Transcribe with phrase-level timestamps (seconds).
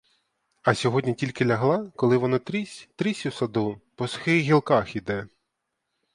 [0.63, 5.27] А сьогодні тільки лягла, коли воно трісь, трісь у саду,— по сухих гілках іде.